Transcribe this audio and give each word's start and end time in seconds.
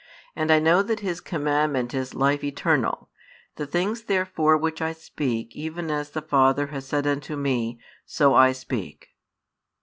And 0.35 0.49
I 0.49 0.57
know 0.57 0.81
that 0.81 1.01
His 1.01 1.21
commandment 1.21 1.93
is 1.93 2.15
life 2.15 2.43
eternal: 2.43 3.11
the 3.57 3.67
things 3.67 4.05
therefore 4.05 4.57
which 4.57 4.81
I 4.81 4.93
speak, 4.93 5.55
even 5.55 5.91
as 5.91 6.09
the 6.09 6.23
Father 6.23 6.65
hath 6.73 6.85
said 6.85 7.05
unto 7.05 7.35
Me, 7.37 7.79
so 8.03 8.33
I 8.33 8.51
speak. 8.51 9.09